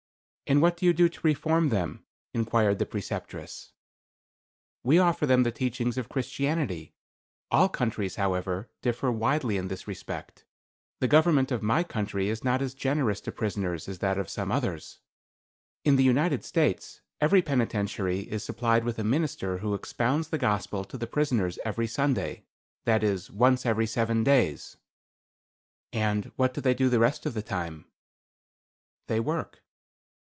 [0.47, 2.03] "And what do you do to reform them?"
[2.33, 3.71] inquired the Preceptress.
[4.83, 6.93] "We offer them the teachings of Christianity.
[7.49, 10.43] All countries, however, differ widely in this respect.
[10.99, 14.51] The government of my country is not as generous to prisoners as that of some
[14.51, 14.99] others.
[15.85, 20.83] In the United States every penitentiary is supplied with a minister who expounds the Gospel
[20.83, 22.43] to the prisoners every Sunday;
[22.83, 24.75] that is once every seven days."
[25.93, 27.85] "And what do they do the rest of the time?"
[29.07, 29.63] "They work."